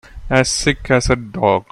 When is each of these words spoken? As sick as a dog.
As 0.31 0.49
sick 0.49 0.89
as 0.89 1.11
a 1.11 1.15
dog. 1.15 1.67